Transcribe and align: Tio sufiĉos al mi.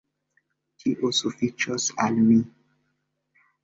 Tio 0.85 1.13
sufiĉos 1.21 1.89
al 2.09 2.21
mi. 2.27 2.43